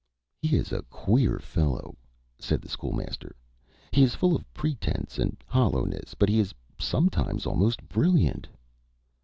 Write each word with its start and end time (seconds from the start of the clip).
"He 0.41 0.57
is 0.57 0.71
a 0.71 0.81
queer 0.89 1.37
fellow," 1.37 1.95
said 2.39 2.59
the 2.63 2.69
School 2.69 2.91
Master. 2.91 3.35
"He 3.91 4.01
is 4.01 4.15
full 4.15 4.35
of 4.35 4.51
pretence 4.51 5.19
and 5.19 5.37
hollowness, 5.45 6.15
but 6.15 6.27
he 6.27 6.39
is 6.39 6.55
sometimes 6.79 7.45
almost 7.45 7.87
brilliant." 7.87 8.47